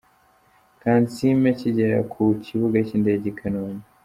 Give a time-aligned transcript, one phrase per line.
[0.81, 3.83] Kansiime akigera ku kibuga cy'indege i Kanombe.